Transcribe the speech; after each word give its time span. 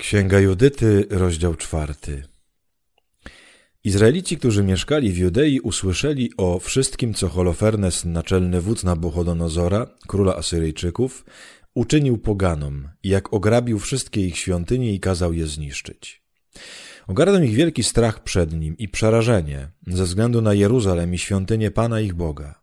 Księga 0.00 0.40
Judyty, 0.40 1.06
rozdział 1.10 1.54
czwarty. 1.54 2.22
Izraelici, 3.84 4.36
którzy 4.36 4.62
mieszkali 4.62 5.12
w 5.12 5.18
Judei, 5.18 5.60
usłyszeli 5.60 6.30
o 6.36 6.58
wszystkim, 6.58 7.14
co 7.14 7.28
Holofernes, 7.28 8.04
naczelny 8.04 8.60
wódz 8.60 8.84
Nabuchodonozora, 8.84 9.86
króla 10.06 10.36
Asyryjczyków, 10.36 11.24
uczynił 11.74 12.18
poganom, 12.18 12.88
jak 13.04 13.34
ograbił 13.34 13.78
wszystkie 13.78 14.26
ich 14.26 14.38
świątynie 14.38 14.94
i 14.94 15.00
kazał 15.00 15.32
je 15.32 15.46
zniszczyć. 15.46 16.22
Ogarnął 17.06 17.42
ich 17.42 17.54
wielki 17.54 17.82
strach 17.82 18.22
przed 18.22 18.52
nim 18.52 18.76
i 18.78 18.88
przerażenie 18.88 19.68
ze 19.86 20.04
względu 20.04 20.42
na 20.42 20.54
Jeruzalem 20.54 21.14
i 21.14 21.18
świątynię 21.18 21.70
Pana 21.70 22.00
ich 22.00 22.14
Boga. 22.14 22.62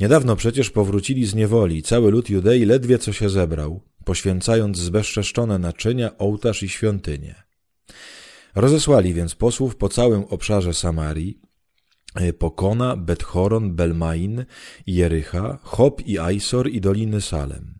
Niedawno 0.00 0.36
przecież 0.36 0.70
powrócili 0.70 1.26
z 1.26 1.34
niewoli, 1.34 1.82
cały 1.82 2.10
lud 2.10 2.30
Judei 2.30 2.64
ledwie 2.64 2.98
co 2.98 3.12
się 3.12 3.28
zebrał, 3.28 3.80
poświęcając 4.06 4.78
zbezczeszczone 4.78 5.58
naczynia, 5.58 6.18
ołtarz 6.18 6.62
i 6.62 6.68
świątynię. 6.68 7.34
Rozesłali 8.54 9.14
więc 9.14 9.34
posłów 9.34 9.76
po 9.76 9.88
całym 9.88 10.24
obszarze 10.24 10.74
Samarii, 10.74 11.40
e, 12.14 12.32
Pokona, 12.32 12.96
Bethoron, 12.96 13.76
Belmain 13.76 14.44
i 14.86 14.94
Jericha, 14.94 15.58
Hop 15.62 16.02
i 16.06 16.18
Aisor 16.18 16.68
i 16.68 16.80
Doliny 16.80 17.20
Salem. 17.20 17.78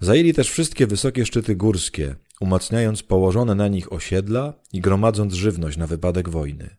Zajęli 0.00 0.34
też 0.34 0.50
wszystkie 0.50 0.86
wysokie 0.86 1.26
szczyty 1.26 1.56
górskie, 1.56 2.14
umacniając 2.40 3.02
położone 3.02 3.54
na 3.54 3.68
nich 3.68 3.92
osiedla 3.92 4.54
i 4.72 4.80
gromadząc 4.80 5.34
żywność 5.34 5.76
na 5.76 5.86
wypadek 5.86 6.28
wojny. 6.28 6.76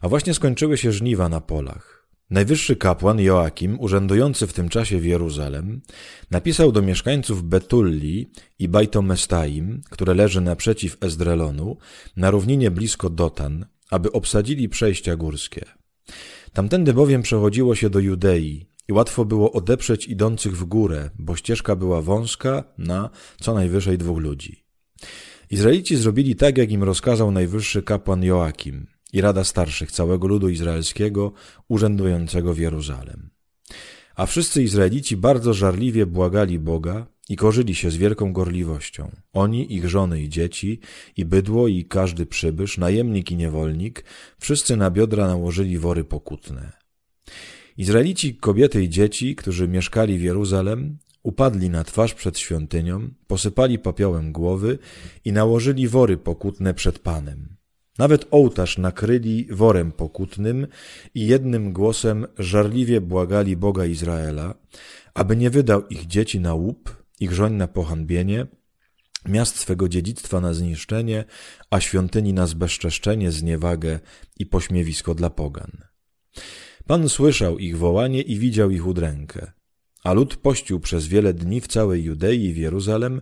A 0.00 0.08
właśnie 0.08 0.34
skończyły 0.34 0.78
się 0.78 0.92
żniwa 0.92 1.28
na 1.28 1.40
polach. 1.40 1.95
Najwyższy 2.30 2.76
kapłan 2.76 3.20
Joakim, 3.20 3.80
urzędujący 3.80 4.46
w 4.46 4.52
tym 4.52 4.68
czasie 4.68 4.98
w 4.98 5.04
Jeruzalem, 5.04 5.80
napisał 6.30 6.72
do 6.72 6.82
mieszkańców 6.82 7.42
Betulli 7.42 8.30
i 8.58 8.68
Bajtomestaim, 8.68 9.82
które 9.90 10.14
leży 10.14 10.40
naprzeciw 10.40 10.96
Ezdrelonu, 11.00 11.76
na 12.16 12.30
równinie 12.30 12.70
blisko 12.70 13.10
Dotan, 13.10 13.66
aby 13.90 14.12
obsadzili 14.12 14.68
przejścia 14.68 15.16
górskie. 15.16 15.64
Tamtędy 16.52 16.94
bowiem 16.94 17.22
przechodziło 17.22 17.74
się 17.74 17.90
do 17.90 17.98
Judei 17.98 18.66
i 18.88 18.92
łatwo 18.92 19.24
było 19.24 19.52
odeprzeć 19.52 20.06
idących 20.06 20.56
w 20.56 20.64
górę, 20.64 21.10
bo 21.18 21.36
ścieżka 21.36 21.76
była 21.76 22.02
wąska 22.02 22.64
na 22.78 23.10
co 23.40 23.54
najwyżej 23.54 23.98
dwóch 23.98 24.18
ludzi. 24.18 24.64
Izraelici 25.50 25.96
zrobili 25.96 26.36
tak, 26.36 26.58
jak 26.58 26.70
im 26.70 26.82
rozkazał 26.82 27.30
najwyższy 27.30 27.82
kapłan 27.82 28.24
Joakim– 28.24 28.86
i 29.12 29.20
Rada 29.20 29.44
Starszych 29.44 29.92
całego 29.92 30.26
ludu 30.26 30.48
izraelskiego 30.48 31.32
urzędującego 31.68 32.54
w 32.54 32.58
Jeruzalem. 32.58 33.30
A 34.16 34.26
wszyscy 34.26 34.62
Izraelici 34.62 35.16
bardzo 35.16 35.54
żarliwie 35.54 36.06
błagali 36.06 36.58
Boga 36.58 37.06
i 37.28 37.36
korzyli 37.36 37.74
się 37.74 37.90
z 37.90 37.96
wielką 37.96 38.32
gorliwością. 38.32 39.10
Oni, 39.32 39.74
ich 39.74 39.88
żony 39.88 40.22
i 40.22 40.28
dzieci, 40.28 40.80
i 41.16 41.24
bydło, 41.24 41.68
i 41.68 41.84
każdy 41.84 42.26
przybysz, 42.26 42.78
najemnik 42.78 43.30
i 43.30 43.36
niewolnik, 43.36 44.04
wszyscy 44.38 44.76
na 44.76 44.90
biodra 44.90 45.26
nałożyli 45.26 45.78
wory 45.78 46.04
pokutne. 46.04 46.72
Izraelici, 47.76 48.36
kobiety 48.36 48.82
i 48.82 48.88
dzieci, 48.88 49.36
którzy 49.36 49.68
mieszkali 49.68 50.18
w 50.18 50.22
Jeruzalem, 50.22 50.98
upadli 51.22 51.70
na 51.70 51.84
twarz 51.84 52.14
przed 52.14 52.38
świątynią, 52.38 53.10
posypali 53.26 53.78
popiołem 53.78 54.32
głowy 54.32 54.78
i 55.24 55.32
nałożyli 55.32 55.88
wory 55.88 56.16
pokutne 56.16 56.74
przed 56.74 56.98
Panem. 56.98 57.56
Nawet 57.98 58.26
ołtarz 58.30 58.78
nakryli 58.78 59.46
worem 59.50 59.92
pokutnym 59.92 60.66
i 61.14 61.26
jednym 61.26 61.72
głosem 61.72 62.26
żarliwie 62.38 63.00
błagali 63.00 63.56
Boga 63.56 63.86
Izraela, 63.86 64.54
aby 65.14 65.36
nie 65.36 65.50
wydał 65.50 65.86
ich 65.86 66.06
dzieci 66.06 66.40
na 66.40 66.54
łup, 66.54 67.02
ich 67.20 67.32
żoń 67.32 67.52
na 67.52 67.68
pohanbienie, 67.68 68.46
miast 69.28 69.58
swego 69.58 69.88
dziedzictwa 69.88 70.40
na 70.40 70.54
zniszczenie, 70.54 71.24
a 71.70 71.80
świątyni 71.80 72.32
na 72.32 72.46
zbezczeszczenie, 72.46 73.32
zniewagę 73.32 74.00
i 74.38 74.46
pośmiewisko 74.46 75.14
dla 75.14 75.30
pogan. 75.30 75.70
Pan 76.86 77.08
słyszał 77.08 77.58
ich 77.58 77.78
wołanie 77.78 78.22
i 78.22 78.38
widział 78.38 78.70
ich 78.70 78.86
udrękę, 78.86 79.52
a 80.04 80.12
lud 80.12 80.36
pościł 80.36 80.80
przez 80.80 81.06
wiele 81.06 81.34
dni 81.34 81.60
w 81.60 81.66
całej 81.66 82.04
Judei 82.04 82.44
i 82.44 82.52
w 82.52 82.56
Jeruzalem 82.56 83.20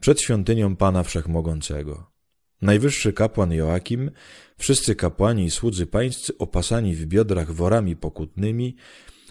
przed 0.00 0.20
świątynią 0.20 0.76
Pana 0.76 1.02
Wszechmogącego. 1.02 2.15
Najwyższy 2.62 3.12
kapłan 3.12 3.52
Joakim, 3.52 4.10
wszyscy 4.58 4.94
kapłani 4.94 5.44
i 5.44 5.50
słudzy 5.50 5.86
pańscy 5.86 6.38
opasani 6.38 6.94
w 6.94 7.06
biodrach 7.06 7.52
worami 7.52 7.96
pokutnymi, 7.96 8.76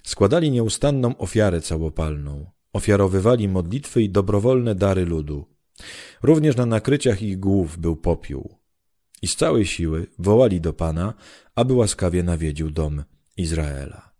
składali 0.03 0.51
nieustanną 0.51 1.17
ofiarę 1.17 1.61
całopalną, 1.61 2.51
ofiarowywali 2.73 3.47
modlitwy 3.47 4.01
i 4.01 4.09
dobrowolne 4.09 4.75
dary 4.75 5.05
ludu. 5.05 5.45
Również 6.23 6.55
na 6.55 6.65
nakryciach 6.65 7.21
ich 7.21 7.39
głów 7.39 7.77
był 7.77 7.95
popiół. 7.95 8.57
I 9.21 9.27
z 9.27 9.35
całej 9.35 9.65
siły 9.65 10.07
wołali 10.19 10.61
do 10.61 10.73
Pana, 10.73 11.13
aby 11.55 11.73
łaskawie 11.73 12.23
nawiedził 12.23 12.71
dom 12.71 13.03
Izraela. 13.37 14.15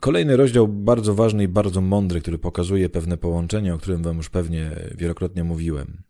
Kolejny 0.00 0.36
rozdział 0.36 0.68
bardzo 0.68 1.14
ważny 1.14 1.44
i 1.44 1.48
bardzo 1.48 1.80
mądry, 1.80 2.20
który 2.20 2.38
pokazuje 2.38 2.88
pewne 2.88 3.16
połączenie, 3.16 3.74
o 3.74 3.78
którym 3.78 4.02
wam 4.02 4.16
już 4.16 4.30
pewnie 4.30 4.70
wielokrotnie 4.94 5.44
mówiłem. 5.44 6.02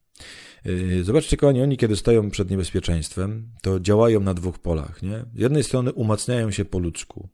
Yy, 0.67 1.05
zobaczcie, 1.05 1.37
kochani, 1.37 1.63
oni 1.63 1.77
kiedy 1.77 1.97
stoją 1.97 2.31
przed 2.31 2.51
niebezpieczeństwem, 2.51 3.49
to 3.63 3.81
działają 3.81 4.21
na 4.21 4.35
dwóch 4.35 4.59
polach. 4.59 5.03
Nie? 5.03 5.25
Z 5.35 5.39
jednej 5.39 5.65
strony 5.65 5.93
umacniają 5.93 6.51
się 6.51 6.65
po 6.65 6.79
ludzku. 6.79 7.29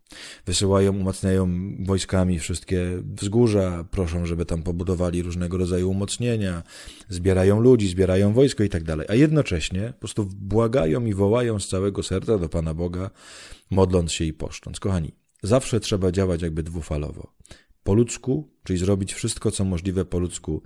Wysyłają, 0.47 0.97
umacniają 0.97 1.49
wojskami 1.85 2.39
wszystkie 2.39 3.03
wzgórza, 3.05 3.85
proszą, 3.91 4.27
żeby 4.27 4.47
tam 4.47 4.63
pobudowali 4.63 5.23
różnego 5.23 5.57
rodzaju 5.59 5.91
umocnienia, 5.91 6.63
zbierają 7.09 7.61
ludzi, 7.61 7.89
zbierają 7.89 8.33
wojsko 8.33 8.65
i 8.65 8.69
tak 8.69 8.83
dalej. 8.85 9.07
A 9.11 9.15
jednocześnie 9.15 9.93
po 9.93 9.99
prostu 9.99 10.29
błagają 10.37 11.05
i 11.05 11.15
wołają 11.15 11.59
z 11.59 11.69
całego 11.69 12.03
serca 12.03 12.39
do 12.39 12.49
Pana 12.49 12.75
Boga, 12.75 13.11
modląc 13.71 14.13
się 14.13 14.25
i 14.25 14.33
poszcząc. 14.33 14.81
Kochani, 14.81 15.13
zawsze 15.43 15.81
trzeba 15.81 16.13
działać 16.13 16.43
jakby 16.43 16.63
dwufalowo. 16.63 17.33
Po 17.83 17.95
ludzku, 17.95 18.49
czyli 18.65 18.79
zrobić 18.79 19.15
wszystko, 19.15 19.51
co 19.51 19.65
możliwe 19.65 20.05
po 20.05 20.19
ludzku, 20.19 20.63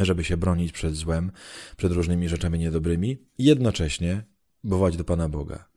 żeby 0.00 0.24
się 0.24 0.36
bronić 0.36 0.72
przed 0.72 0.94
złem, 0.94 1.32
przed 1.76 1.92
różnymi 1.92 2.28
rzeczami 2.28 2.58
niedobrymi 2.58 3.18
i 3.38 3.44
jednocześnie 3.44 4.22
wołać 4.64 4.96
do 4.96 5.04
Pana 5.04 5.28
Boga. 5.28 5.68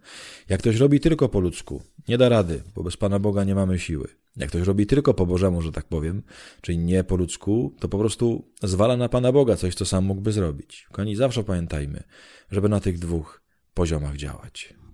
Jak 0.50 0.60
ktoś 0.60 0.76
robi 0.76 1.00
tylko 1.00 1.30
po 1.30 1.40
ludzku, 1.40 1.82
nie 2.08 2.18
da 2.18 2.30
rady, 2.30 2.64
bo 2.76 2.84
bez 2.84 2.98
Pana 2.98 3.20
Boga 3.20 3.44
nie 3.44 3.56
mamy 3.56 3.80
siły. 3.80 4.08
Jak 4.38 4.50
ktoś 4.50 4.68
robi 4.68 4.88
tylko 4.88 5.14
po 5.14 5.26
Bożemu, 5.26 5.62
że 5.62 5.72
tak 5.72 5.86
powiem, 5.86 6.24
czyli 6.62 6.78
nie 6.78 7.04
po 7.04 7.16
ludzku, 7.16 7.76
to 7.80 7.90
po 7.90 7.98
prostu 7.98 8.52
zwala 8.64 8.98
na 8.98 9.10
Pana 9.10 9.32
Boga 9.32 9.56
coś, 9.56 9.76
co 9.76 9.86
sam 9.86 10.06
mógłby 10.06 10.32
zrobić. 10.32 10.88
Koni 10.92 11.16
zawsze 11.16 11.44
pamiętajmy, 11.44 12.04
żeby 12.52 12.70
na 12.70 12.80
tych 12.80 13.00
dwóch 13.00 13.42
poziomach 13.74 14.16
działać. 14.16 14.74